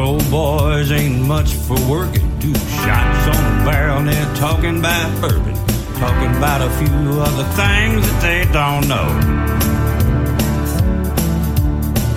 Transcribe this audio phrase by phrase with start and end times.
[0.00, 2.38] old boys ain't much for working.
[2.40, 5.54] Two shots on a barrel and they're talking about bourbon.
[5.96, 9.08] Talking about a few other things that they don't know.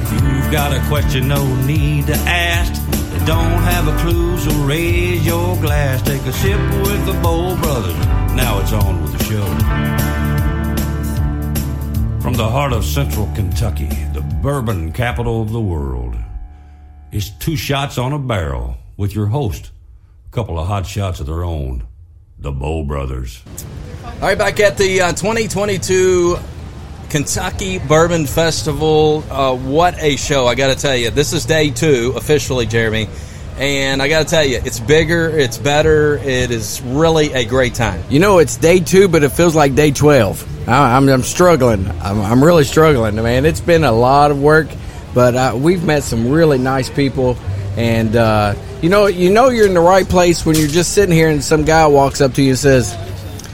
[0.04, 2.74] If you've got a question, no need to ask.
[3.12, 6.02] They don't have a clue, so raise your glass.
[6.02, 7.98] Take a sip with the Bowl Brothers.
[8.36, 9.46] Now it's on with the show.
[12.22, 16.16] From the heart of central Kentucky, the bourbon capital of the world,
[17.12, 19.72] it's two shots on a barrel with your host,
[20.28, 21.86] a couple of hot shots of their own,
[22.40, 23.44] the Bowl Brothers.
[24.06, 26.38] All right, back at the uh, 2022
[27.10, 29.24] Kentucky Bourbon Festival.
[29.30, 31.10] Uh, what a show, I got to tell you.
[31.10, 33.08] This is day two, officially, Jeremy.
[33.58, 37.74] And I got to tell you, it's bigger, it's better, it is really a great
[37.74, 38.04] time.
[38.08, 40.70] You know, it's day two, but it feels like day 12.
[40.70, 41.88] I, I'm, I'm struggling.
[42.02, 43.46] I'm, I'm really struggling, man.
[43.46, 44.68] It's been a lot of work,
[45.18, 47.36] but uh, we've met some really nice people.
[47.76, 51.12] And, uh, you know, you know you're in the right place when you're just sitting
[51.14, 52.96] here and some guy walks up to you and says,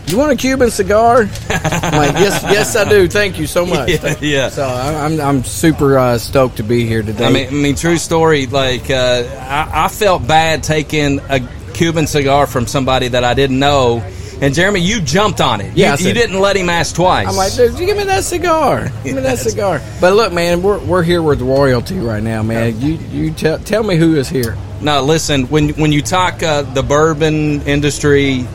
[0.07, 1.19] you want a Cuban cigar?
[1.21, 3.07] I'm like, yes, yes, I do.
[3.07, 3.87] Thank you so much.
[3.91, 4.49] Yeah, yeah.
[4.49, 7.25] So I- I'm, I'm super uh, stoked to be here today.
[7.27, 8.45] I mean, I mean, true story.
[8.45, 11.39] Like, uh, I, I felt bad taking a
[11.73, 14.03] Cuban cigar from somebody that I didn't know.
[14.41, 15.75] And Jeremy, you jumped on it.
[15.77, 17.27] Yeah, you, said- you didn't let him ask twice.
[17.27, 18.89] I'm like, dude, you give me that cigar.
[19.03, 19.81] Give me that cigar.
[20.01, 22.79] But look, man, we're, we're here with royalty right now, man.
[22.81, 24.57] You you tell tell me who is here.
[24.81, 25.43] No, listen.
[25.47, 28.45] When when you talk uh, the bourbon industry,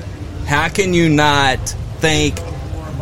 [0.46, 1.56] how can you not
[2.00, 2.38] think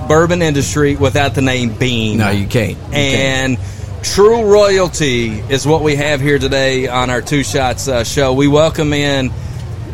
[0.07, 2.19] bourbon industry without the name Beam?
[2.19, 2.77] No, you can't.
[2.79, 3.59] You and
[4.03, 8.33] true royalty is what we have here today on our Two Shots uh, show.
[8.35, 9.33] We welcome in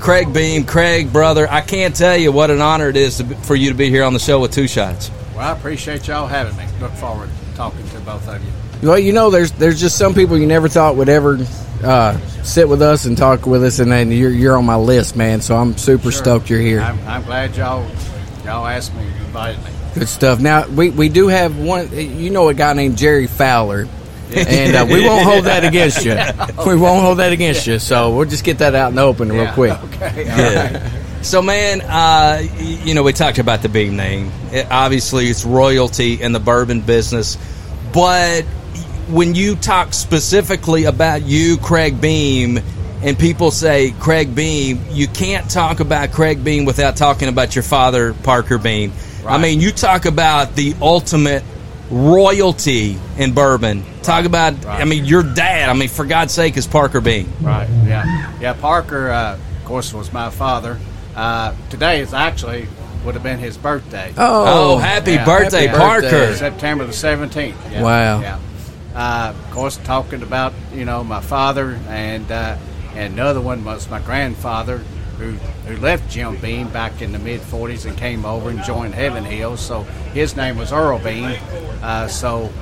[0.02, 1.46] Craig Beam, Craig brother.
[1.48, 4.02] I can't tell you what an honor it is to, for you to be here
[4.02, 5.12] on the show with Two Shots.
[5.32, 6.66] Well, I appreciate y'all having me.
[6.80, 8.88] Look forward to talking to both of you.
[8.88, 11.38] Well, you know, there's there's just some people you never thought would ever
[11.84, 15.14] uh, sit with us and talk with us, and then you're you're on my list,
[15.14, 15.40] man.
[15.40, 16.12] So I'm super Sure.
[16.12, 16.80] stoked you're here.
[16.80, 17.88] I'm, I'm glad y'all
[18.44, 19.70] y'all asked me, invited me.
[19.94, 20.40] Good stuff.
[20.40, 21.90] Now we we do have one.
[21.92, 23.86] You know, a guy named Jerry Fowler.
[24.36, 26.14] And uh, we won't hold that against you.
[26.66, 27.78] We won't hold that against you.
[27.78, 29.72] So we'll just get that out in the open real quick.
[29.84, 30.26] Okay.
[30.26, 31.22] Yeah.
[31.22, 34.32] So, man, uh, you know, we talked about the Beam name.
[34.50, 37.38] It, obviously, it's royalty in the bourbon business.
[37.94, 38.42] But
[39.08, 42.58] when you talk specifically about you, Craig Beam,
[43.02, 47.62] and people say Craig Beam, you can't talk about Craig Beam without talking about your
[47.62, 48.92] father, Parker Beam.
[49.24, 51.44] I mean, you talk about the ultimate
[51.92, 53.84] royalty in bourbon.
[54.02, 57.30] Talk about, I mean, your dad, I mean, for God's sake, is Parker Beam.
[57.40, 57.68] Right.
[57.84, 58.38] Yeah.
[58.40, 58.54] Yeah.
[58.54, 60.78] Parker, uh, of course, was my father.
[61.14, 62.66] Uh, today is actually
[63.04, 64.12] would have been his birthday.
[64.16, 65.24] Oh, happy yeah.
[65.24, 66.10] birthday, Happy Parker.
[66.10, 66.34] birthday.
[66.36, 67.54] September the 17th.
[67.70, 67.82] Yeah.
[67.82, 68.20] Wow.
[68.20, 68.40] Yeah.
[68.94, 72.56] Uh, of course, talking about you know my father and uh,
[72.94, 74.82] and another one was my grandfather
[75.22, 75.32] who
[75.66, 79.24] who left Jim Beam back in the mid 40s and came over and joined Heaven
[79.24, 79.56] Hill.
[79.56, 81.38] So his name was Earl Beam.
[81.82, 82.52] Uh, so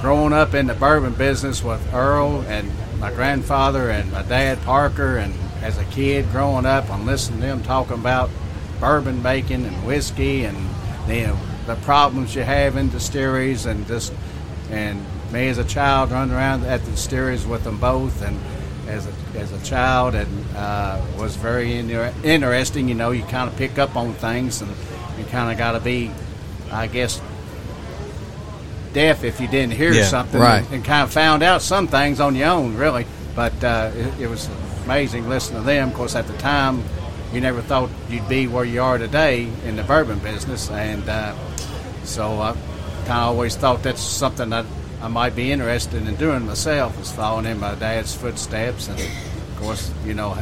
[0.00, 5.18] growing up in the bourbon business with Earl and my grandfather and my dad Parker
[5.18, 8.30] and as a kid growing up and listening to them talking about
[8.78, 10.56] bourbon making and whiskey and
[11.06, 14.12] you know the problems you have in distilleries and just
[14.70, 18.38] and me as a child running around at the distilleries with them both and
[18.90, 23.48] as a, as a child and uh, was very inter- interesting you know you kind
[23.48, 24.70] of pick up on things and
[25.18, 26.10] you kind of got to be
[26.70, 27.20] I guess
[28.92, 30.64] deaf if you didn't hear Yeah, something right.
[30.64, 33.06] and, and kind of found out some things on your own really.
[33.36, 34.48] But uh, it, it was
[34.84, 35.88] amazing listening to them.
[35.88, 36.82] Of course at the time
[37.32, 40.68] you never thought you'd be where you are today in the bourbon business.
[40.70, 41.34] And uh,
[42.02, 42.52] so I
[43.06, 44.66] kind of always thought that's something that
[45.02, 49.56] I might be interested in doing myself is following in my dad's footsteps and of
[49.60, 50.36] course you know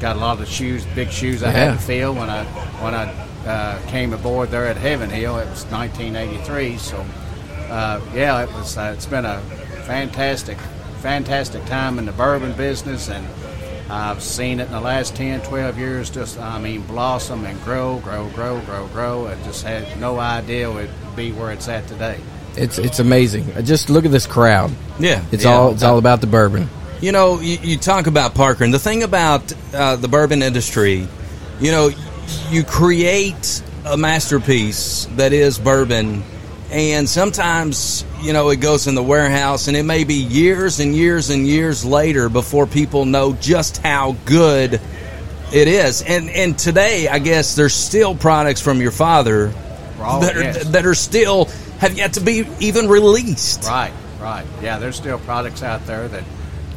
[0.00, 1.64] got a lot of shoes big shoes I Yeah.
[1.70, 2.44] had to fill when I
[2.82, 3.04] when I
[3.46, 7.04] uh, came aboard there at Heaven Hill it was 1983 so
[7.70, 8.76] uh, yeah, it was.
[8.76, 9.40] Uh, it's been a
[9.86, 10.58] fantastic,
[11.00, 13.26] fantastic time in the bourbon business, and
[13.90, 16.10] I've seen it in the last 10, 12 years.
[16.10, 19.26] Just, I mean, blossom and grow, grow, grow, grow, grow.
[19.26, 22.18] I just had no idea it would be where it's at today.
[22.56, 23.50] It's it's amazing.
[23.52, 24.70] Uh, Just look at this crowd.
[24.98, 25.52] Yeah, It's yeah.
[25.54, 26.68] all it's all about the bourbon.
[27.00, 31.08] You know, you, you talk about Parker, and the thing about uh, the bourbon industry,
[31.60, 31.90] you know,
[32.50, 36.22] you create a masterpiece that is bourbon,
[36.70, 40.94] and sometimes, you know, it goes in the warehouse, and it may be years and
[40.94, 44.74] years and years later before people know just how good
[45.52, 46.02] it is.
[46.02, 49.52] And and today, I guess there's still products from your father
[50.04, 50.64] Oh, that are, yes.
[50.70, 51.48] that are still
[51.82, 53.64] have yet to be even released.
[53.64, 54.46] Right, right.
[54.62, 56.22] Yeah, there's still products out there that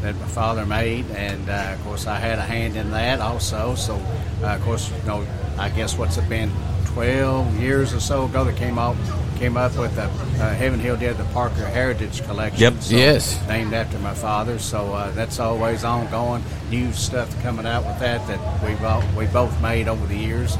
[0.01, 3.75] that my father made, and uh, of course I had a hand in that also.
[3.75, 3.95] So,
[4.41, 5.25] uh, of course, you know,
[5.57, 6.51] I guess what's it been,
[6.87, 8.97] 12 years or so ago, that came out
[9.37, 12.61] came up with the uh, Heaven Hill did the Parker Heritage Collection.
[12.61, 12.73] Yep.
[12.81, 13.47] So, Yes.
[13.47, 16.43] Named after my father, so uh, that's always ongoing.
[16.71, 20.57] New stuff coming out with that that we both we both made over the years.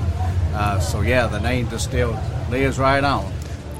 [0.53, 2.19] Uh, so yeah, the name just still
[2.51, 3.31] lives right on.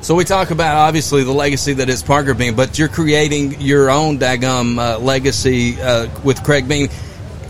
[0.06, 3.90] So we talk about obviously the legacy that is Parker Beam, but you're creating your
[3.90, 6.90] own dagum uh, legacy uh, with Craig Beam.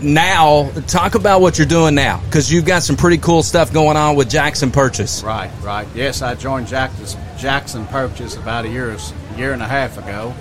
[0.02, 3.98] Now, talk about what you're doing now because you've got some pretty cool stuff going
[3.98, 5.22] on with Jackson Purchase.
[5.22, 5.86] Right, right.
[5.94, 8.96] Yes, I joined Jackson, Jackson Purchase about a year,
[9.36, 10.34] year and a half ago.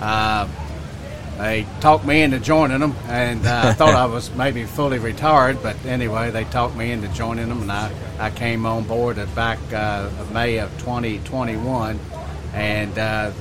[0.00, 0.46] Uh,
[1.38, 5.62] they talked me into joining them, and uh, I thought I was maybe fully retired,
[5.62, 9.34] but anyway, they talked me into joining them, and I, I came on board at
[9.34, 11.98] back uh, of May of 2021,
[12.54, 13.32] and uh,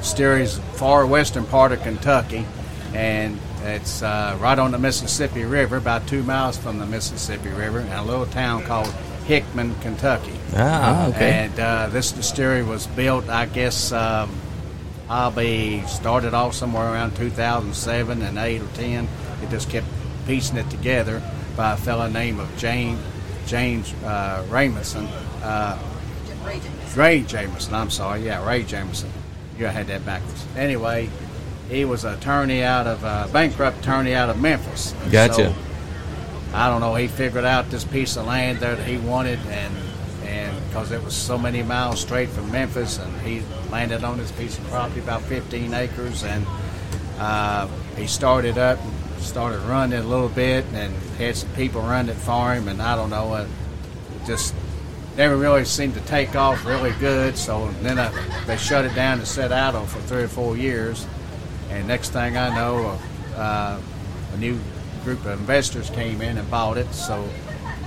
[0.00, 2.46] Sterry's far western part of Kentucky,
[2.94, 7.80] and it's uh, right on the Mississippi River, about two miles from the Mississippi River,
[7.80, 8.92] in a little town called
[9.26, 10.38] Hickman, Kentucky.
[10.56, 11.32] Ah, okay.
[11.32, 14.30] And uh, this distillery was built, I guess, um,
[15.12, 19.08] I'll be started off somewhere around 2007 and 8 or 10.
[19.42, 19.86] It just kept
[20.26, 21.22] piecing it together
[21.54, 22.98] by a fellow named of James
[23.46, 25.06] James uh, Raymondson.
[25.42, 25.78] Uh,
[26.96, 28.24] Ray Jameson, I'm sorry.
[28.24, 29.10] Yeah, Ray Jameson.
[29.58, 30.46] You had that backwards.
[30.56, 31.10] Anyway,
[31.68, 34.94] he was an attorney out of, uh, bankrupt attorney out of Memphis.
[35.10, 35.34] Gotcha.
[35.34, 35.54] So,
[36.54, 36.94] I don't know.
[36.94, 39.74] He figured out this piece of land there that he wanted, and
[40.72, 44.56] because it was so many miles straight from Memphis, and he landed on this piece
[44.56, 46.46] of property about 15 acres, and
[47.18, 48.78] uh, he started up,
[49.18, 52.96] started running a little bit, and had some people run it for him, and I
[52.96, 53.48] don't know, it
[54.24, 54.54] just
[55.14, 57.36] never really seemed to take off really good.
[57.36, 58.10] So then I,
[58.46, 61.06] they shut it down and set idle for three or four years,
[61.68, 62.98] and next thing I know,
[63.36, 63.78] uh,
[64.32, 64.58] a new
[65.04, 66.90] group of investors came in and bought it.
[66.94, 67.28] So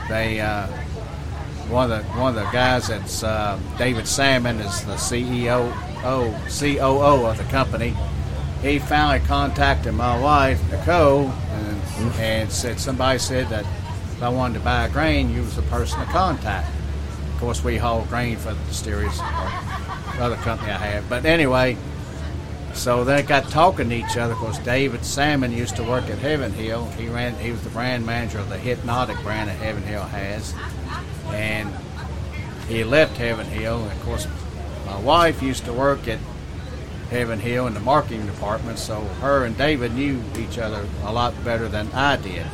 [0.08, 0.68] they uh,
[1.70, 5.72] one of the one of the guys that's uh, David Salmon is the CEO
[6.04, 7.96] oh, COO of the company.
[8.62, 13.66] He finally contacted my wife Nicole and, and said somebody said that
[14.16, 16.70] if I wanted to buy grain, you was the person to contact.
[17.34, 19.20] Of course, we haul grain for the distilleries,
[20.20, 21.10] other company I have.
[21.10, 21.76] But anyway,
[22.74, 24.34] so they got talking to each other.
[24.34, 26.86] Of course, David Salmon used to work at Heaven Hill.
[26.98, 27.36] He ran.
[27.36, 30.54] He was the brand manager of the Hpnotiq brand that Heaven Hill has,
[31.36, 31.70] and
[32.68, 33.84] he left Heaven Hill.
[33.84, 34.28] And of course,
[34.86, 36.20] my wife used to work at
[37.10, 41.34] Heaven Hill in the marketing department, so her and David knew each other a lot
[41.44, 42.46] better than I did.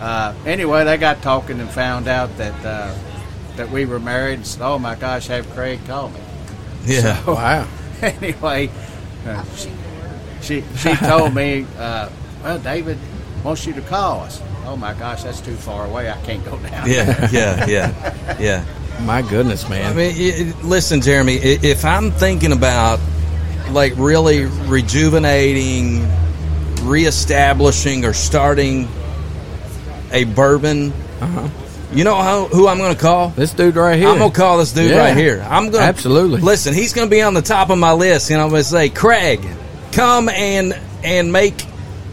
[0.00, 2.94] Uh, anyway, they got talking and found out that uh,
[3.56, 4.34] that we were married.
[4.34, 6.20] And said, "Oh my gosh, have Craig call me."
[6.84, 7.22] Yeah.
[7.26, 7.68] Wow.
[8.02, 8.70] anyway,
[9.26, 9.70] uh, she,
[10.40, 12.08] she she told me, uh,
[12.42, 12.96] "Well, David
[13.44, 16.10] wants you to call us." Oh my gosh, that's too far away.
[16.10, 16.88] I can't go down.
[16.88, 18.64] Yeah, yeah, yeah, yeah.
[19.04, 19.96] My goodness, I man.
[19.96, 21.34] mean, i- i- listen, Jeremy.
[21.36, 23.00] If I'm thinking about
[23.70, 26.06] like really rejuvenating,
[26.82, 28.88] reestablishing, or starting
[30.12, 31.48] a bourbon, Uh-huh.
[31.92, 33.28] you know how, who I'm going to call?
[33.30, 34.08] This dude right here.
[34.08, 34.98] I'm gonna call this dude Yeah.
[34.98, 35.44] right here.
[35.48, 36.40] I'm gonna Absolutely.
[36.40, 36.74] listen.
[36.74, 39.40] He's gonna be on the top of my list, and I'm gonna say, Craig,
[39.92, 41.54] come and and make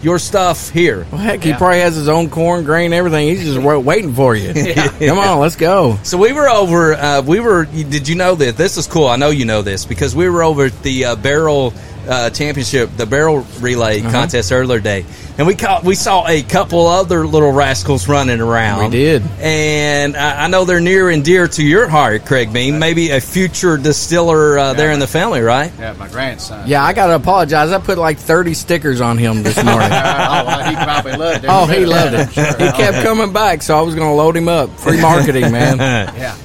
[0.08, 1.06] your stuff here.
[1.12, 1.58] Well, heck, he Yeah.
[1.58, 3.28] probably has his own corn, grain, everything.
[3.28, 4.54] He's just waiting for you.
[5.06, 6.00] Come on, let's go.
[6.04, 6.94] So we were over.
[6.94, 7.66] Uh, we were.
[7.66, 9.08] Did you know that This is cool.
[9.08, 11.74] I know you know this because we were over at the uh, barrel
[12.08, 14.12] uh, championship, the barrel relay Uh-huh.
[14.12, 15.06] contest earlier day,
[15.38, 15.84] and we caught.
[15.84, 18.86] We saw a couple other little rascals running around.
[18.86, 19.24] We did.
[19.40, 22.80] and I, I know they're near and dear to your heart, Craig Beam.
[22.80, 25.72] Maybe a future distiller uh, there in the family, right?
[25.80, 26.68] Yeah, my grandson.
[26.68, 27.72] Yeah, I got to apologize.
[27.72, 29.90] I put like 30 stickers on him this morning.
[29.92, 31.48] oh, well, he probably loved it.
[31.50, 32.28] oh, he loved it.
[32.30, 34.70] He kept coming back, so I was going to load him up.
[34.80, 35.78] Free marketing, man.
[36.18, 36.36] Yeah.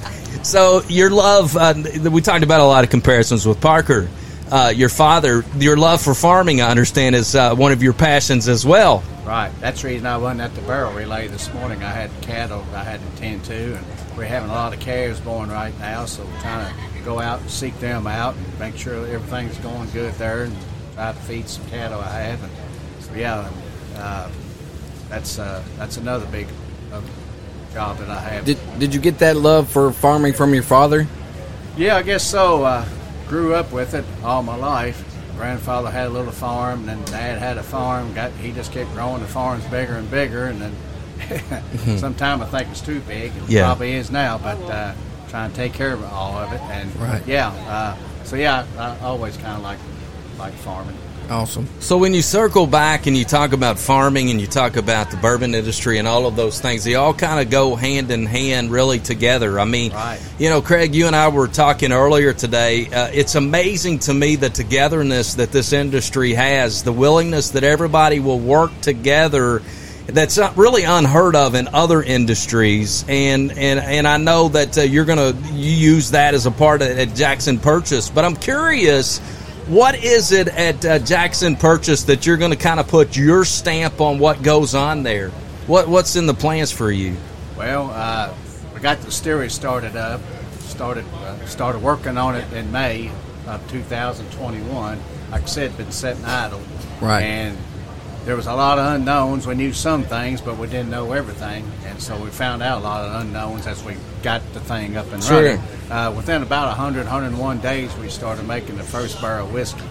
[0.43, 1.73] So your love, uh,
[2.11, 4.09] we talked about a lot of comparisons with Parker.
[4.51, 8.47] Uh, your father, your love for farming, I understand, is uh, one of your passions
[8.47, 9.03] as well.
[9.25, 9.51] Right.
[9.61, 11.81] That's the reason I wasn't at the barrel relay this morning.
[11.81, 13.85] I had cattle I had to tend to, and
[14.17, 17.39] we're having a lot of calves born right now, so we're trying to go out
[17.39, 20.55] and seek them out and make sure everything's going good there and
[20.95, 22.43] try to feed some cattle I have.
[22.43, 22.51] And
[23.03, 23.49] so, yeah,
[23.95, 24.29] uh,
[25.09, 26.47] that's uh, that's another big
[26.91, 27.01] uh,
[27.73, 28.45] job that I have.
[28.45, 31.07] Did, did you get that love for farming from your father?
[31.75, 32.63] Yeah, I guess so.
[32.65, 32.85] Uh,
[33.33, 35.03] grew up with it all my life.
[35.35, 38.13] Grandfather had a little farm, and then Dad had a farm.
[38.13, 42.69] Got he just kept growing the farms bigger and bigger, and then sometime I think
[42.69, 43.35] it's too big.
[43.35, 43.65] It Yeah.
[43.65, 44.93] probably is now, but uh,
[45.29, 46.61] trying to take care of all of it.
[46.61, 47.25] And Right.
[47.25, 49.79] yeah, uh, so yeah, I, I always kind of like
[50.37, 50.97] like farming.
[51.29, 51.67] Awesome.
[51.79, 55.17] So when you circle back and you talk about farming and you talk about the
[55.17, 58.71] bourbon industry and all of those things, they all kind of go hand in hand,
[58.71, 59.59] really together.
[59.59, 60.19] I mean, Right.
[60.37, 62.87] you know, Craig, you and I were talking earlier today.
[62.87, 68.19] Uh, it's amazing to me the togetherness that this industry has, the willingness that everybody
[68.19, 69.61] will work together.
[70.05, 74.81] That's not really unheard of in other industries, and and and I know that uh,
[74.81, 78.09] you're going to use that as a part of, at Jackson Purchase.
[78.09, 79.21] But I'm curious,
[79.67, 83.45] what is it at uh, Jackson Purchase that you're going to kind of put your
[83.45, 85.29] stamp on what goes on there?
[85.67, 87.15] What what's in the plans for you?
[87.57, 88.33] Well, uh,
[88.73, 90.21] we got the distillery started up,
[90.59, 93.11] started uh, started working on it in May
[93.47, 94.99] of 2021.
[95.31, 96.61] Like I said, been sitting idle.
[97.01, 97.23] Right.
[97.23, 97.57] And
[98.25, 99.45] there was a lot of unknowns.
[99.45, 101.69] We knew some things, but we didn't know everything.
[101.85, 105.11] And so we found out a lot of unknowns as we got the thing up
[105.11, 105.41] and Sure.
[105.43, 105.61] running.
[105.91, 109.81] Uh, within about 100, 101 days, we started making the first barrel of whiskey.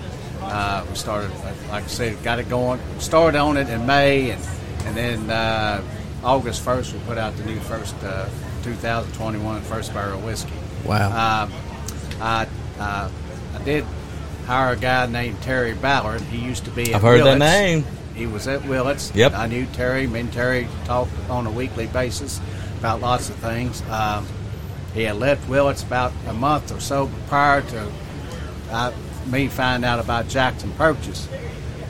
[0.41, 1.31] Uh, we started,
[1.71, 2.81] like I said, got it going.
[2.99, 4.43] Started on it in May, and
[4.87, 5.81] and then uh,
[6.25, 8.27] August 1st, we put out the new first uh,
[8.65, 10.53] 2021 first barrel of whiskey.
[10.85, 11.45] Wow.
[11.45, 11.53] Um,
[12.21, 12.47] I,
[12.79, 13.09] uh,
[13.55, 13.85] I did
[14.47, 16.21] hire a guy named Terry Ballard.
[16.23, 16.93] He used to be.
[16.95, 17.85] I've heard that name.
[18.15, 19.15] He was at Willett's.
[19.15, 19.33] Yep.
[19.33, 20.07] I knew Terry.
[20.07, 22.41] Me and Terry talked on a weekly basis
[22.79, 23.83] about lots of things.
[23.91, 24.27] Um,
[24.95, 27.93] he had left Willett's about a month or so prior to
[28.71, 28.93] uh,
[29.27, 31.29] me finding out about Jackson Purchase.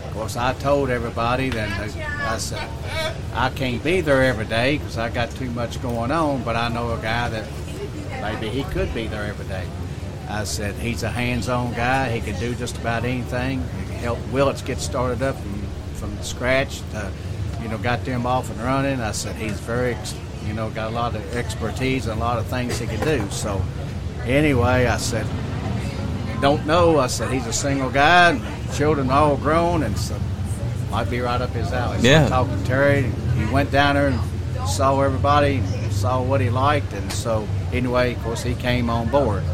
[0.07, 2.69] Of course, I told everybody that I said
[3.35, 6.43] I can't be there every day because I got too much going on.
[6.43, 7.49] But I know a guy that
[8.21, 9.67] maybe he could be there every day.
[10.29, 12.11] I said he's a hands-on guy.
[12.11, 13.61] He can do just about anything.
[13.61, 15.62] He can help Willett's get started up from,
[16.03, 16.81] from scratch.
[16.93, 17.11] To,
[17.63, 19.01] you know, got them off and running.
[19.01, 19.97] I said he's very,
[20.47, 23.31] you know, got a lot of expertise and a lot of things he can do.
[23.31, 23.63] So,
[24.27, 25.27] anyway, I said
[26.43, 26.99] don't know.
[26.99, 30.17] I said he's a single guy, and children all grown, and so
[30.91, 31.99] might be right up his alley.
[31.99, 32.29] So Yeah.
[32.29, 33.03] Talked to Terry.
[33.39, 38.23] He went down there and saw everybody, saw what he liked, and so anyway, of
[38.25, 39.45] course, he came on board.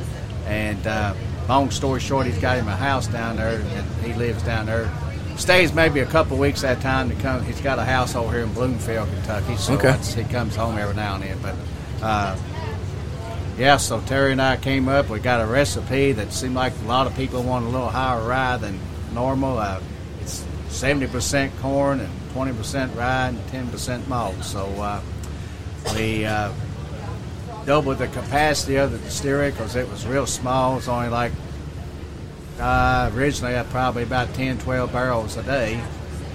[0.47, 1.13] And uh,
[1.47, 4.91] long story short, he's got him a house down there, and he lives down there.
[5.39, 7.45] Stays maybe a couple weeks at a time to come.
[7.45, 9.97] He's got a house over here in Bloomfield, Kentucky, so Okay.
[9.99, 11.39] he comes home every now and then.
[11.41, 11.55] But
[12.05, 12.37] uh,
[13.57, 15.09] yeah, so Terry and I came up.
[15.09, 18.21] We got a recipe that seemed like a lot of people want a little higher
[18.27, 18.79] rye than
[19.15, 19.59] normal.
[19.59, 19.81] Uh,
[20.21, 23.39] it's 70% corn and 20% rye and
[23.71, 24.43] 10% malt.
[24.43, 25.01] So uh,
[25.95, 26.53] we uh,
[27.65, 30.73] doubled the capacity of the distillery because it was real small.
[30.73, 31.33] It was only like
[32.61, 35.81] uh, originally uh, probably about 10, 12 barrels a day.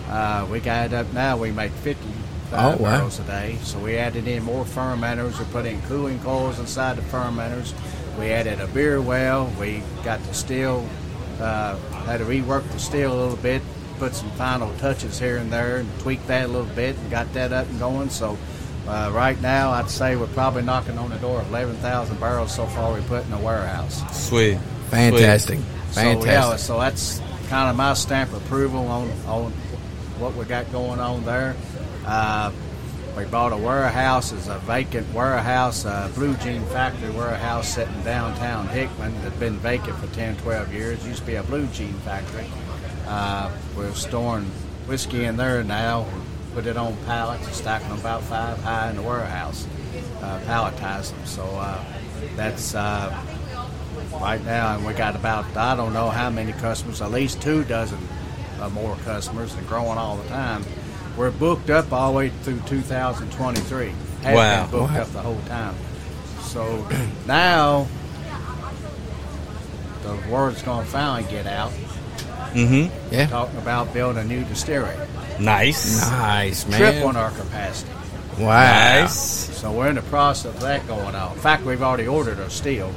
[0.09, 1.37] Uh, we got it up now.
[1.37, 2.03] We make 50
[2.55, 2.77] Oh, wow.
[2.97, 3.57] barrels a day.
[3.63, 5.39] So we added in more fermenters.
[5.39, 7.73] We put in cooling coils inside the fermenters.
[8.19, 9.51] We added a beer well.
[9.59, 10.87] We got the still,
[11.39, 13.63] uh, had to rework the still a little bit,
[13.97, 17.33] put some final touches here and there, and tweak that a little bit, and got
[17.33, 18.09] that up and going.
[18.11, 18.37] So
[18.87, 22.65] uh, right now, I'd say we're probably knocking on the door of 11,000 barrels so
[22.67, 24.01] far we put in the warehouse.
[24.27, 24.57] Sweet.
[24.89, 25.59] Fantastic.
[25.59, 25.93] fantastic.
[25.93, 26.59] So yeah, Fantastic.
[26.59, 29.51] so that's kind of my stamp of approval on on
[30.19, 31.55] what we got going on there.
[32.05, 32.51] Uh,
[33.15, 38.67] we bought a warehouse, it's a vacant warehouse, a Blue Jean factory warehouse sitting downtown
[38.67, 41.05] Hickman that's been vacant for 10, 12 years.
[41.05, 42.45] Used to be a Blue Jean factory.
[43.07, 44.45] Uh, we're storing
[44.87, 46.07] whiskey in there now.
[46.53, 49.67] Put it on pallets and stack them about five high in the warehouse.
[50.21, 51.25] Uh, palletize them.
[51.25, 51.83] So uh,
[52.35, 53.11] that's uh,
[54.13, 57.63] right now, and we got about I don't know how many customers, at least two
[57.63, 57.97] dozen
[58.61, 60.63] uh, more customers, and growing all the time.
[61.17, 63.87] We're booked up all the way through 2023.
[64.23, 64.61] Have Wow.
[64.61, 65.01] been booked Wow.
[65.01, 65.75] up the whole time.
[66.43, 66.87] So
[67.27, 67.87] now
[70.03, 71.71] the word's going to finally get out,
[72.53, 73.13] Mm-hmm.
[73.13, 73.25] yeah.
[73.27, 74.95] talking about building a new distillery,
[75.39, 76.09] Nice.
[76.09, 76.79] Nice, man.
[76.79, 77.91] Trip on our capacity.
[78.39, 79.01] Wow.
[79.01, 79.13] Nice.
[79.57, 81.33] So we're in the process of that going on.
[81.33, 82.93] In fact, we've already ordered our steel.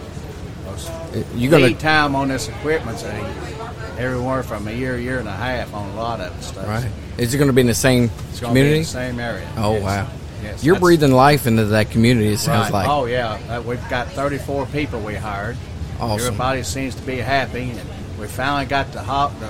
[1.35, 5.33] You're gonna lead time on this equipment a, everywhere from a year, year and a
[5.33, 6.66] half on a lot of stuff.
[6.66, 6.90] right.
[7.16, 8.78] Is it going to be in the same It's going be in community?
[8.81, 9.49] the same area.
[9.57, 9.83] Oh Yes.
[9.83, 10.09] wow.
[10.43, 12.28] Yes, You're breathing life into that community.
[12.28, 12.87] It sounds right.
[12.87, 12.88] like.
[12.90, 15.57] Oh yeah, uh, we've got 34 people we hired.
[15.99, 16.26] Awesome.
[16.26, 17.81] Everybody seems to be happy, and
[18.21, 19.47] we finally got the, hop, the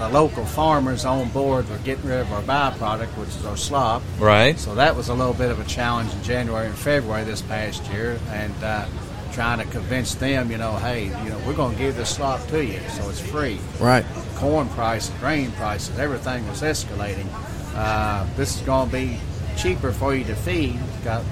[0.00, 1.68] the local farmers on board.
[1.68, 4.02] We're getting rid of our byproduct, which is our slop.
[4.18, 4.58] Right.
[4.58, 7.86] So that was a little bit of a challenge in January and February this past
[7.92, 8.86] year, and uh,
[9.32, 12.44] trying to convince them, you know, hey, you know, we're going to give this slop
[12.48, 13.58] to you, so it's free.
[13.78, 14.04] Right.
[14.36, 17.26] Corn prices, grain prices, everything was escalating.
[17.74, 19.18] Uh, this is going to be
[19.56, 20.80] cheaper for you to feed.
[21.04, 21.24] Got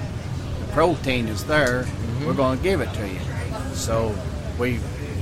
[0.61, 1.87] the protein is there.
[2.23, 3.19] We're going to give it to you.
[3.73, 4.15] So
[4.59, 4.79] we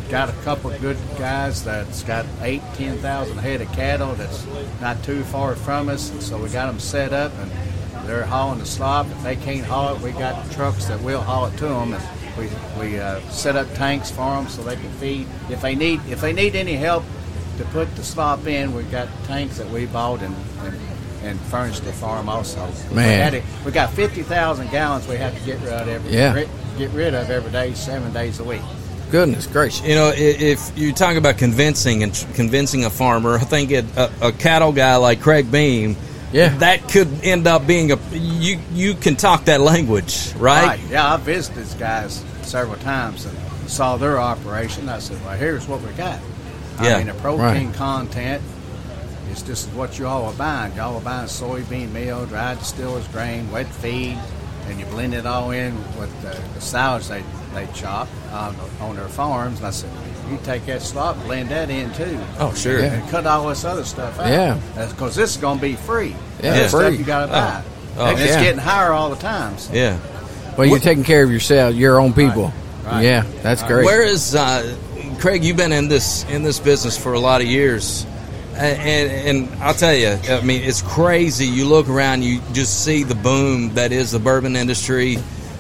[0.10, 4.46] got a couple of good guys that's got eight, ten thousand head of cattle that's
[4.82, 6.12] not too far from us.
[6.26, 7.52] So we got them set up and
[8.08, 9.08] they're hauling the slop.
[9.08, 11.94] If they can't haul it, we got trucks that will haul it to them.
[11.94, 12.04] And
[12.38, 12.50] we,
[12.80, 15.28] we uh, set up tanks for them so they can feed.
[15.50, 17.04] If they need if they need any help
[17.58, 20.80] to put the slop in, we got tanks that we bought and, and,
[21.24, 22.66] and furnished the farm also.
[22.90, 23.34] We, Man.
[23.34, 26.46] it, we got fifty thousand gallons we have to get rid of every Yeah.
[26.78, 28.62] get rid of every day, seven days a week.
[29.12, 29.86] Goodness gracious.
[29.88, 34.12] You know, if you talk about convincing and convincing a farmer, I think it, a,
[34.22, 35.96] a cattle guy like Craig Beam,
[36.34, 36.50] Yeah.
[36.58, 38.60] that could end up being a you.
[38.74, 40.78] You can talk that language, right?
[40.90, 43.38] Yeah, I visited these guys several times and
[43.70, 44.90] saw their operation.
[44.90, 46.20] I said, "Well, here's what we got.
[46.82, 46.96] Yeah.
[46.96, 47.74] I mean, the protein Right.
[47.76, 48.42] content
[49.32, 50.76] is just what you all are buying.
[50.76, 54.18] Y'all are buying soybean meal, dried distillers grain, wet feed,
[54.68, 58.96] and you blend it all in with the, the salads they they chop on, on
[58.96, 59.90] their farms." And I said,
[60.30, 62.80] "You take that slop, and blend that in too." Oh, sure.
[62.80, 62.94] Yeah.
[62.94, 64.28] And cut all this other stuff out.
[64.30, 64.60] Yeah.
[64.90, 66.16] because this is going to be free.
[66.44, 66.98] Yeah, This stuff free.
[66.98, 67.64] you got to buy.
[67.98, 68.44] Oh, and it's yeah.
[68.44, 69.58] getting higher all the time.
[69.58, 69.74] So.
[69.74, 69.98] Yeah.
[70.58, 72.52] Well, you're taking care of yourself, your own people.
[72.86, 73.04] Right.
[73.04, 73.68] Yeah, that's Right.
[73.72, 73.86] great.
[73.86, 74.76] Where is uh,
[75.20, 75.44] Craig?
[75.44, 78.17] You've been in this in this business for a lot of years, A-
[78.58, 81.46] and, and I'll tell you, I mean, it's crazy.
[81.46, 85.18] You look around, you just see the boom that is the bourbon industry.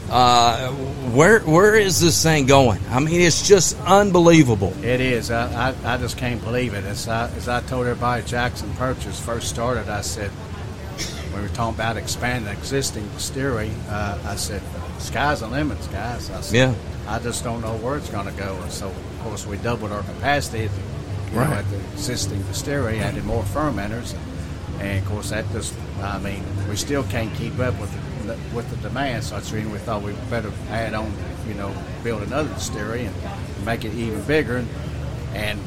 [0.09, 0.71] Uh,
[1.11, 2.79] where where is this thing going?
[2.89, 4.73] I mean, it's just unbelievable.
[4.81, 5.31] It is.
[5.31, 6.85] I, I, I just can't believe it.
[6.85, 10.31] As I, as I told everybody, Jackson Purchase first started, I said,
[11.35, 13.71] we were talking about expanding existing distillery.
[13.89, 14.61] Uh, I said,
[14.99, 16.29] sky's the limit, guys.
[16.31, 16.75] I said, Yeah.
[17.07, 18.55] I just don't know where it's going to go.
[18.61, 20.69] And so, of course, we doubled our capacity
[21.31, 21.57] you know, Right.
[21.57, 24.13] at the existing distillery, added more fermenters.
[24.79, 27.91] And, of course, that just, I mean, we still can't keep up with
[28.27, 29.23] the, with the demand.
[29.23, 31.11] So that's the reason we thought we better add on,
[31.47, 33.15] you know, build another distillery and
[33.65, 34.63] make it even bigger.
[35.33, 35.59] And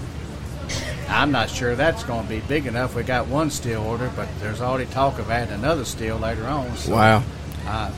[1.09, 2.95] I'm not sure that's going to be big enough.
[2.95, 6.77] We got one still order, but there's already talk of adding another still later on.
[6.77, 7.23] So, wow.
[7.67, 7.91] uh,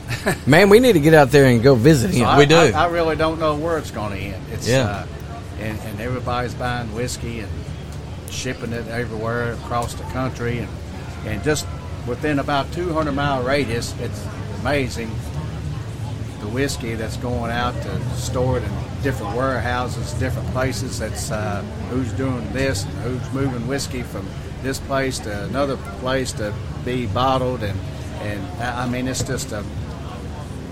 [0.47, 2.25] Man, we need to get out there and go visit him.
[2.25, 2.55] I, We do.
[2.55, 4.43] I, I really don't know where it's going to end.
[4.51, 4.87] It's Yeah.
[4.87, 5.05] uh,
[5.63, 7.51] and, and everybody's buying whiskey and
[8.29, 10.69] shipping it everywhere across the country, and
[11.25, 11.65] and just
[12.07, 14.25] within about 200 mile radius, it's
[14.59, 15.09] amazing
[16.41, 18.71] the whiskey that's going out to stored in
[19.01, 20.99] different warehouses, different places.
[20.99, 24.27] That's uh, who's doing this, and who's moving whiskey from
[24.61, 27.79] this place to another place to be bottled, and
[28.21, 29.63] and I mean it's just a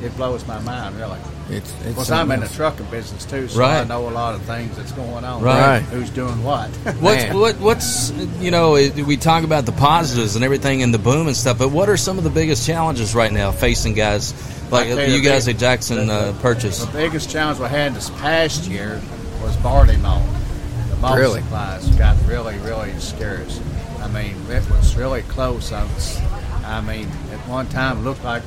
[0.01, 1.19] it blows my mind really.
[1.49, 4.41] It's, it's Of I'm in the trucking business too, so I know a lot of
[4.43, 5.41] things that's going on.
[5.41, 5.79] Right.
[5.81, 6.69] Who's doing what?
[7.01, 11.27] What's what, what's you know we talk about the positives and everything and the boom
[11.27, 14.33] and stuff, but what are some of the biggest challenges right now facing guys
[14.71, 16.83] like I'll you you guys big- at Jackson the- uh, Purchase?
[16.85, 19.01] The biggest challenge we had this past year
[19.43, 20.23] was barley malt.
[20.89, 21.41] The malt Really?
[21.41, 23.59] supplies got really, really scarce.
[23.99, 25.71] I mean, it was really close.
[25.73, 26.17] I, was,
[26.63, 28.41] I mean, at one time it looked like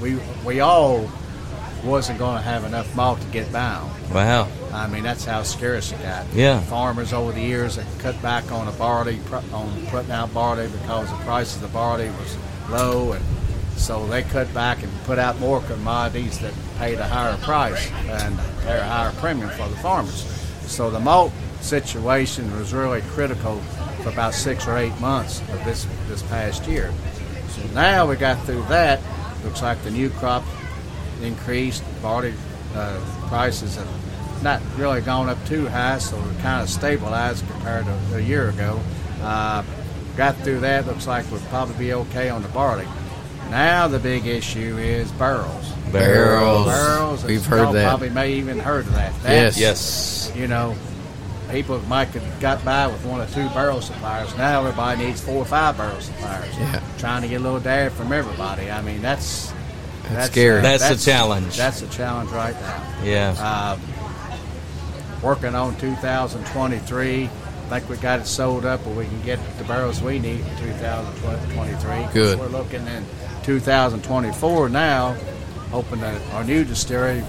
[0.00, 1.08] we we all
[1.84, 3.88] wasn't going to have enough malt to get by.
[4.12, 4.48] Wow.
[4.72, 6.26] I mean, that's how scarce it got.
[6.32, 6.60] Yeah.
[6.62, 9.20] Farmers over the years have cut back on the barley,
[9.52, 12.36] on putting out barley because the price of the barley was
[12.68, 13.24] low, and
[13.76, 18.34] so they cut back and put out more commodities that paid a higher price and
[18.66, 20.24] a higher premium for the farmers.
[20.62, 23.60] So the malt situation was really critical
[24.02, 26.92] for about six or eight months of this this past year.
[27.50, 29.00] So now we got through that.
[29.46, 30.44] Looks like the new crop
[31.22, 31.84] increased.
[32.02, 32.34] Barley
[32.74, 37.86] uh, prices have not really gone up too high, so we're kind of stabilized compared
[37.86, 38.80] to a year ago.
[39.22, 39.62] Uh,
[40.16, 40.86] got through that.
[40.86, 42.86] Looks like we'll probably be okay on the barley.
[43.50, 45.70] Now the big issue is barrels.
[45.92, 46.66] Barrels.
[46.66, 47.24] Barrels.
[47.24, 47.88] We've heard that.
[47.88, 49.14] Probably may even heard of that.
[49.22, 49.58] Yes.
[49.58, 50.32] Yes.
[50.34, 50.76] You know,
[51.50, 54.36] people might have got by with one or two barrel suppliers.
[54.36, 56.56] Now everybody needs four or five barrel suppliers.
[56.58, 56.82] Yeah.
[56.98, 58.70] Trying to get a little dad from everybody.
[58.70, 59.52] I mean, that's
[60.08, 60.62] That's scary.
[60.62, 61.56] That's a challenge.
[61.56, 63.02] That's a challenge right now.
[63.04, 63.34] Yeah.
[63.38, 63.78] Uh,
[65.22, 67.24] working on 2023.
[67.24, 67.28] I
[67.68, 70.56] think we got it sold up, where we can get the barrels we need in
[70.58, 72.12] 2023.
[72.12, 72.38] Good.
[72.38, 73.04] We're looking in
[73.42, 75.14] 2024 now,
[75.70, 77.24] hoping that our new distillery,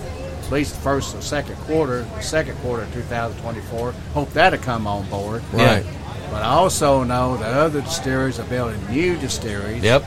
[0.47, 4.87] at least the first or second quarter, the second quarter of 2024, hope that'll come
[4.87, 5.43] on board.
[5.51, 5.85] Right.
[6.31, 10.03] But I also know that other distilleries are building new distilleries Yep.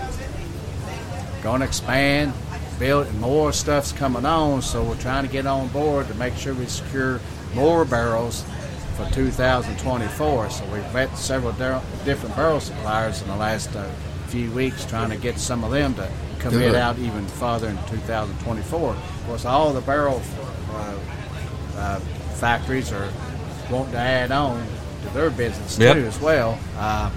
[1.43, 2.33] going to expand,
[2.79, 4.63] build, and more stuff's coming on.
[4.63, 7.21] So we're trying to get on board to make sure we secure
[7.55, 8.45] more barrels
[8.97, 10.51] for 2024.
[10.51, 11.53] So we've met several
[12.05, 13.89] different barrel suppliers in the last uh,
[14.29, 16.09] few weeks, trying to get some of them to
[16.41, 16.75] commit Good.
[16.75, 18.91] out even farther in 2024.
[18.91, 20.21] Of course, all the barrel
[20.73, 20.95] uh,
[21.77, 22.01] uh,
[22.41, 23.09] factories are
[23.71, 24.67] wanting to add on
[25.03, 25.97] to their business Yep.
[25.97, 26.59] too as well.
[26.77, 27.11] Uh,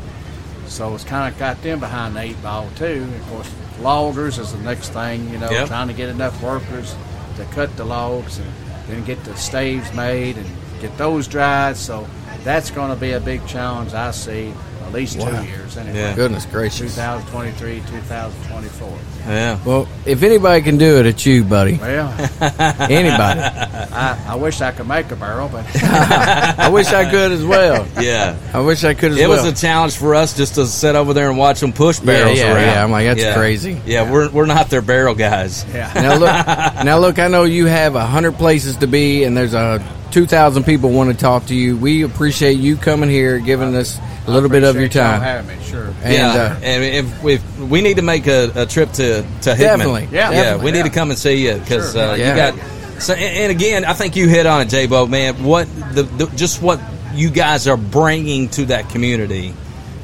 [0.67, 3.07] so it's kind of got them behind the eight ball too.
[3.21, 5.29] Of course, loggers is the next thing.
[5.29, 5.67] You know, Yep.
[5.67, 6.95] trying to get enough workers
[7.38, 8.47] to cut the logs and
[8.88, 10.45] then get the staves made and
[10.81, 11.77] get those dried.
[11.77, 12.07] So
[12.43, 13.93] that's going to be a big challenge.
[13.93, 14.53] I see
[14.93, 15.41] least Wow.
[15.41, 15.97] two years anyway.
[15.97, 16.15] Yeah.
[16.15, 16.95] Goodness gracious.
[16.95, 18.89] 2023, 2024.
[19.27, 19.58] Yeah.
[19.65, 21.77] Well, if anybody can do it, it's you, buddy.
[21.77, 22.10] Well,
[22.79, 23.39] Anybody.
[23.39, 27.88] I, I wish I could make a barrel, but I wish I could as well.
[27.99, 28.38] Yeah.
[28.53, 29.39] I wish I could as It well.
[29.39, 31.99] It was a challenge for us just to sit over there and watch them push
[31.99, 32.62] barrels yeah, around.
[32.62, 32.84] yeah.
[32.84, 33.36] I'm like, that's Yeah.
[33.36, 33.82] crazy.
[33.86, 35.65] Yeah, we're we're not their barrel guys.
[35.73, 35.91] yeah.
[35.95, 37.19] now look, now look.
[37.19, 39.79] I know you have a hundred places to be, and there's a
[40.13, 41.76] two thousand people want to talk to you.
[41.76, 45.21] We appreciate you coming here, giving us a little bit of your Appreciate y'all time.
[45.21, 45.88] having me, sure.
[46.04, 49.56] And, yeah, uh, and if, if we need to make a, a trip to to
[49.56, 50.02] Hickman, Definitely.
[50.12, 50.30] Yeah.
[50.30, 50.84] yeah, Definitely, we need yeah.
[50.84, 52.02] to come and see you because Sure.
[52.12, 52.30] uh, Yeah.
[52.52, 53.02] you got.
[53.02, 55.08] So, and, and again, I think you hit on it, J Bo.
[55.08, 56.80] Man, what the, the just what
[57.13, 59.54] you guys are bringing to that community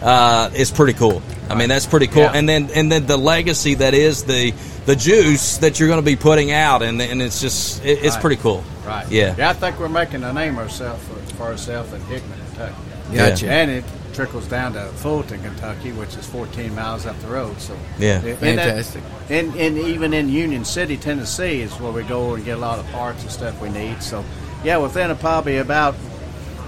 [0.01, 1.21] uh, is pretty cool.
[1.49, 2.23] I mean, that's pretty cool.
[2.23, 2.33] Yeah.
[2.33, 4.51] And then and then the legacy that is the
[4.85, 8.15] the juice that you're going to be putting out, and and it's just it, it's
[8.15, 8.21] Right.
[8.21, 8.63] pretty cool.
[8.85, 9.09] Right.
[9.11, 9.35] Yeah.
[9.37, 12.75] Yeah, I think we're making a name ourselves for, for ourselves in Hickman, Kentucky.
[13.13, 13.49] Gotcha.
[13.51, 13.83] And it
[14.13, 17.59] trickles down to Fulton, Kentucky, which is 14 miles up the road.
[17.61, 18.15] So Yeah.
[18.15, 19.03] And that- Fantastic.
[19.29, 22.79] And, and even in Union City, Tennessee, is where we go and get a lot
[22.79, 24.01] of parts and stuff we need.
[24.01, 24.25] So,
[24.63, 25.95] yeah, within a probably about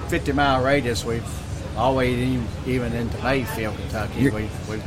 [0.09, 1.23] 50 mile radius, we've
[1.77, 4.21] always even, even into Mayfield, Kentucky.
[4.21, 4.81] You're- we, we,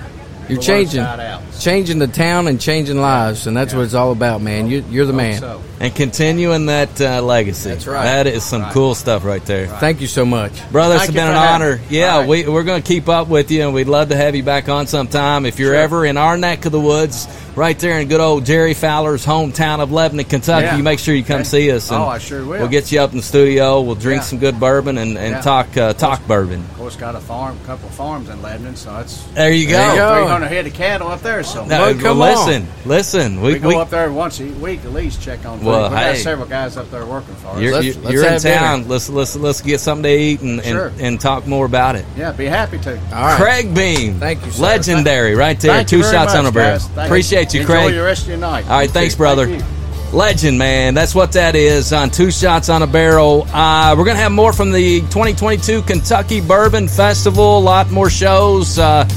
[0.49, 1.40] You're changing, out.
[1.59, 4.66] changing the town and changing lives, and that's what it's all about, man.
[4.66, 5.40] You, you're the man.
[5.40, 5.62] So.
[5.81, 7.70] And continuing that uh, legacy.
[7.70, 8.05] That's right.
[8.05, 8.73] That is some Right.
[8.75, 9.68] cool stuff right there.
[9.68, 10.53] Thank you so much.
[10.70, 11.77] Brother, It's been an for having honor.
[11.79, 11.83] me.
[11.88, 12.29] Yeah, All right.
[12.29, 14.68] we, we're going to keep up with you, and we'd love to have you back
[14.68, 15.47] on sometime.
[15.47, 15.81] If you're Sure.
[15.83, 19.81] ever in our neck of the woods, right there in good old Jerry Fowler's hometown
[19.81, 20.77] of Lebanon, Kentucky, Yeah.
[20.77, 21.45] you make sure you come Okay.
[21.45, 21.90] see us.
[21.90, 22.59] And Oh, I sure will.
[22.59, 23.81] We'll get you up in the studio.
[23.81, 24.27] We'll drink Yeah.
[24.27, 25.40] some good bourbon and, and Yeah.
[25.40, 26.64] talk uh, talk bourbon.
[26.73, 29.67] Of course, got a farm, a couple of farms in Lebanon, so it's There you
[29.69, 29.73] go.
[29.77, 30.14] There you go.
[30.25, 31.43] 300 head of cattle up there.
[31.43, 33.40] So Now, Well, come listen, listen.
[33.40, 35.62] We, we go we- up there once a week at least, check on.
[35.64, 37.61] Well, Well, we got several guys up there working for us.
[37.61, 38.57] you're, Let's- you're, let's you're in have dinner.
[38.59, 38.85] town.
[38.88, 40.93] Let's let's let's get something to eat and, and, Sure.
[41.01, 42.05] and talk more about it.
[42.17, 42.93] yeah, be happy to.
[43.14, 43.37] All right.
[43.40, 44.62] Craig Beam, Thank you, sir.
[44.62, 45.73] legendary, right there.
[45.77, 46.79] Thank Two shots much, on a barrel.
[46.79, 47.09] guys.
[47.52, 47.94] Thank Appreciate you, Enjoy Craig.
[47.94, 48.64] the rest of your night.
[48.64, 49.18] All right, You thanks, too.
[49.18, 49.46] brother.
[49.46, 50.16] Thank you.
[50.18, 50.94] Legend, man.
[50.94, 53.46] That's what that is on Two Shots on a Barrel.
[53.52, 57.59] Uh, we're going to have more from the 2022 Kentucky Bourbon Festival.
[57.59, 58.78] A lot more shows.
[58.78, 59.09] Uh,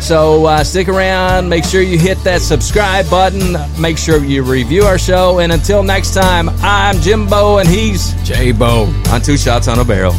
[0.00, 1.48] so uh, stick around.
[1.48, 3.56] Make sure you hit that subscribe button.
[3.80, 5.40] Make sure you review our show.
[5.40, 8.84] And until next time, I'm Jimbo, and he's J Bo.
[9.10, 10.12] on Two Shots on a Barrel.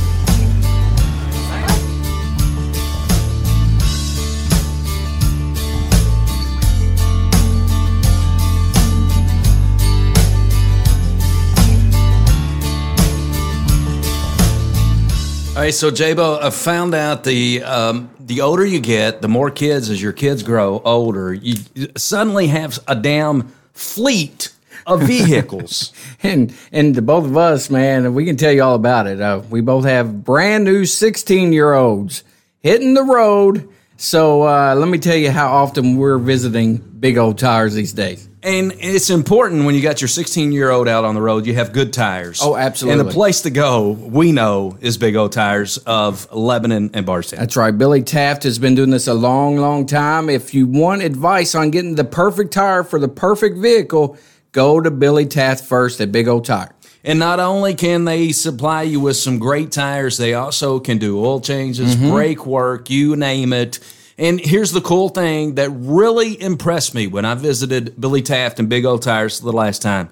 [15.66, 19.90] Right, so Jabo, I found out the um, the older you get, the more kids
[19.90, 21.56] as your kids grow older, you
[21.98, 24.54] suddenly have a damn fleet
[24.86, 25.92] of vehicles.
[26.22, 29.20] And and the both of us, man, we can tell you all about it.
[29.20, 32.24] Uh, we both have brand new 16 year olds
[32.62, 33.68] hitting the road.
[33.98, 38.28] So uh, let me tell you how often we're visiting Big O Tires these days.
[38.44, 41.56] and it's important when you got your 16 year old out on the road, you
[41.56, 42.40] have good tires.
[42.44, 43.00] Oh, absolutely.
[43.00, 47.40] And the place to go, we know, is Big O Tires of Lebanon and Bardstown.
[47.40, 47.76] That's right.
[47.76, 50.30] Billy Taft has been doing this a long, long time.
[50.30, 54.18] If you want advice on getting the perfect tire for the perfect vehicle,
[54.52, 56.76] go to Billy Taft first at Big O Tire.
[57.06, 61.24] And not only can they supply you with some great tires, they also can do
[61.24, 63.80] oil changes, brake work, you name it.
[64.18, 68.68] And here's the cool thing that really impressed me when I visited Billy Taft and
[68.68, 70.10] Big O Tires the last time.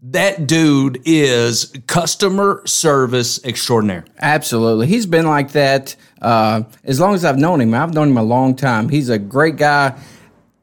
[0.00, 4.04] That dude is customer service extraordinaire.
[4.20, 4.86] Absolutely.
[4.86, 7.74] He's been like that uh, as long as I've known him.
[7.74, 8.90] I've known him a long time.
[8.90, 9.98] He's a great guy,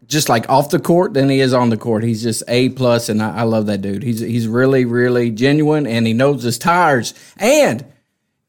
[0.07, 2.03] just like off the court than he is on the court.
[2.03, 4.03] He's just A plus, and I, I love that dude.
[4.03, 7.13] He's he's really really genuine, and he knows his tires.
[7.37, 7.85] And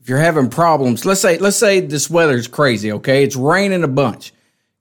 [0.00, 2.92] if you're having problems, let's say let's say this weather's crazy.
[2.92, 4.32] Okay, it's raining a bunch.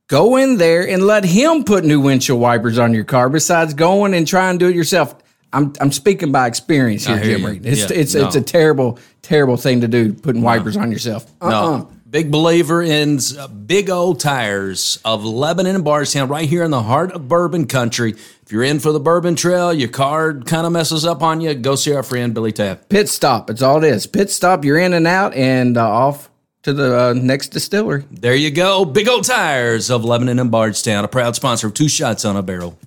[0.08, 3.28] Go in there and let him put new windshield wipers on your car.
[3.30, 5.16] Besides going and trying to do it yourself.
[5.54, 7.46] I'm, I'm speaking by experience here, Jim.
[7.46, 7.66] Reed.
[7.66, 8.26] It's Yeah, it's no.
[8.28, 11.32] it's a terrible terrible thing to do putting wipers on yourself.
[11.42, 11.50] Uh-uh.
[11.50, 16.72] No, big believer in uh, Big O Tires of Lebanon and Bardstown, right here in
[16.72, 18.12] the heart of bourbon country.
[18.12, 21.54] If you're in for the bourbon trail, your car kind of messes up on you,
[21.56, 22.88] go see our friend Billy Taft.
[22.88, 23.50] Pit stop.
[23.50, 24.08] It's all it is.
[24.08, 24.64] Pit stop.
[24.64, 26.30] You're in and out and uh, off
[26.64, 28.06] to the uh, next distillery.
[28.10, 28.86] There you go.
[28.86, 32.42] Big O Tires of Lebanon and Bardstown, a proud sponsor of Two Shots on a
[32.42, 32.80] Barrel.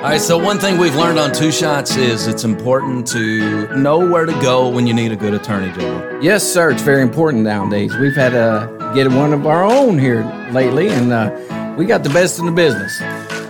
[0.00, 3.98] All right, so one thing we've learned on Two Shots is it's important to know
[3.98, 6.18] where to go when you need a good attorney, Joe.
[6.22, 6.70] Yes, sir.
[6.70, 7.94] It's very important nowadays.
[7.96, 12.08] We've had to get one of our own here lately, and uh, we got the
[12.08, 12.98] best in the business.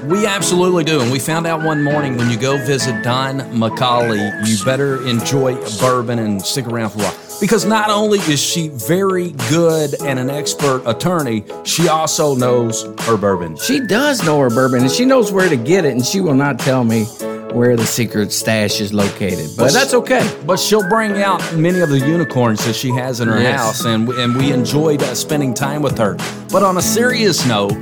[0.04, 1.00] We absolutely do.
[1.00, 5.54] And we found out one morning when you go visit Don McCauley, you better enjoy
[5.78, 7.14] bourbon and stick around for a while.
[7.40, 13.16] Because not only is she very good and an expert attorney, she also knows her
[13.16, 13.56] bourbon.
[13.56, 16.34] She does know her bourbon, and she knows where to get it, and she will
[16.34, 17.06] not tell me
[17.52, 19.50] where the secret stash is located.
[19.56, 20.28] But, But that's okay.
[20.46, 23.58] But she'll bring out many of the unicorns that she has in her Yes.
[23.60, 26.16] house, and and we enjoyed uh, spending time with her.
[26.50, 27.72] But on a serious note,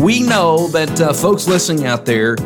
[0.00, 2.36] we know that uh, folks listening out there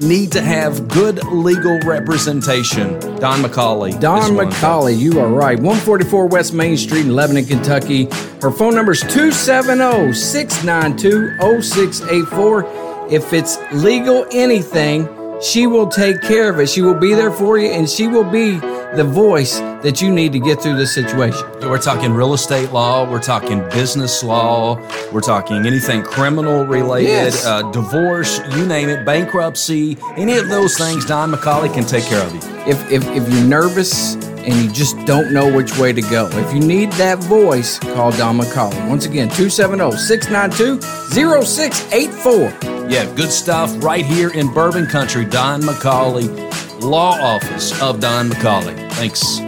[0.00, 2.98] need to have good legal representation.
[3.20, 3.98] Don McCauley.
[4.00, 4.60] Don is one of them.
[4.60, 5.56] McCauley, you are right.
[5.58, 8.06] 144 West Main Street in Lebanon, Kentucky.
[8.40, 12.64] Her phone number is 270 692 0684.
[13.10, 15.06] If it's legal anything,
[15.42, 16.68] she will take care of it.
[16.68, 18.58] She will be there for you, and she will be
[18.94, 21.42] the voice that you need to get through this situation.
[21.62, 23.10] We're talking real estate law.
[23.10, 24.76] We're talking business law.
[25.12, 27.46] We're talking anything criminal related, Yes.
[27.46, 31.04] uh, divorce, you name it, bankruptcy, any of those things.
[31.06, 32.40] Don McCauley can take care of you.
[32.70, 36.52] If, if, if you're nervous and you just don't know which way to go, if
[36.52, 38.88] you need that voice, call Don McCauley.
[38.88, 42.88] Once again, 270 692 0684.
[42.88, 45.24] Yeah, good stuff right here in Bourbon Country.
[45.24, 46.28] Don McCauley,
[46.82, 48.76] Law Office of Don McCauley.
[48.92, 49.40] Thanks.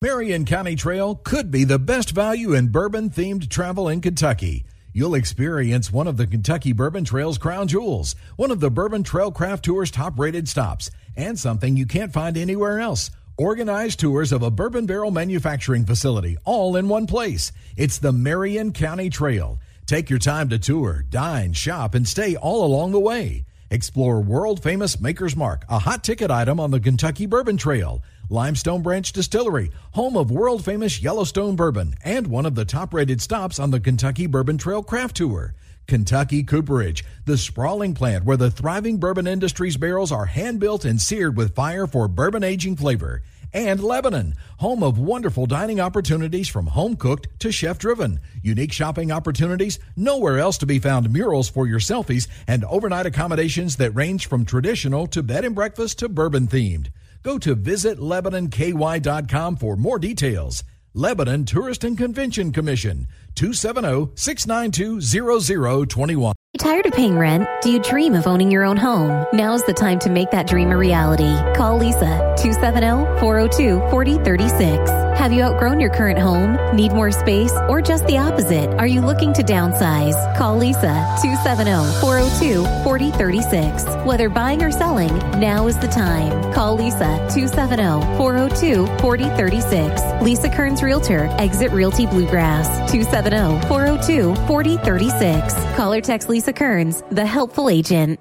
[0.00, 4.64] Marion County Trail could be the best value in bourbon themed travel in Kentucky.
[4.92, 9.30] You'll experience one of the Kentucky Bourbon Trail's crown jewels, one of the Bourbon Trail
[9.30, 13.10] Craft Tour's top rated stops, and something you can't find anywhere else.
[13.36, 17.52] Organized tours of a bourbon barrel manufacturing facility, all in one place.
[17.76, 19.60] It's the Marion County Trail.
[19.86, 23.44] Take your time to tour, dine, shop, and stay all along the way.
[23.70, 28.02] Explore world famous Maker's Mark, a hot ticket item on the Kentucky Bourbon Trail.
[28.30, 33.22] Limestone Branch Distillery, home of world famous Yellowstone bourbon, and one of the top rated
[33.22, 35.54] stops on the Kentucky Bourbon Trail Craft Tour.
[35.86, 41.00] Kentucky Cooperage, the sprawling plant where the thriving bourbon industry's barrels are hand built and
[41.00, 43.22] seared with fire for bourbon aging flavor.
[43.54, 48.20] And Lebanon, home of wonderful dining opportunities from home cooked to chef driven.
[48.42, 53.76] Unique shopping opportunities, nowhere else to be found murals for your selfies, and overnight accommodations
[53.76, 56.88] that range from traditional to bed and breakfast to bourbon themed.
[57.22, 60.64] Go to visitlebanonky.com for more details.
[60.94, 66.34] Lebanon Tourist and Convention Commission, oh, 270 692 0021.
[66.58, 67.46] Tired of paying rent?
[67.62, 69.24] Do you dream of owning your own home?
[69.32, 71.32] Now's the time to make that dream a reality.
[71.56, 75.16] Call Lisa 270-402-4036.
[75.16, 76.58] Have you outgrown your current home?
[76.74, 77.52] Need more space?
[77.68, 78.70] Or just the opposite?
[78.78, 80.14] Are you looking to downsize?
[80.36, 84.04] Call Lisa 270-402-4036.
[84.04, 86.52] Whether buying or selling, now is the time.
[86.52, 90.22] Call Lisa 270-402-4036.
[90.22, 95.76] Lisa Kearns Realtor, Exit Realty Bluegrass 270-402-4036.
[95.76, 98.20] Call or text Lisa Kearns, the helpful agent.